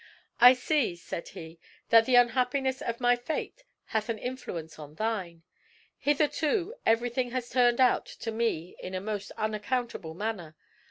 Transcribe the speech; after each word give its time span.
"I 0.39 0.55
see," 0.55 0.95
said 0.95 1.27
he, 1.27 1.59
"that 1.89 2.07
the 2.07 2.15
unhappiness 2.15 2.81
of 2.81 2.99
my 2.99 3.15
fate 3.15 3.63
hath 3.85 4.09
an 4.09 4.17
influence 4.17 4.79
on 4.79 4.95
thine. 4.95 5.43
Hitherto 5.99 6.73
everything 6.87 7.29
has 7.29 7.51
turned 7.51 7.79
out 7.79 8.07
to 8.07 8.31
me 8.31 8.75
in 8.81 8.95
a 8.95 8.99
most 8.99 9.31
unaccountable 9.37 10.15
manner. 10.15 10.55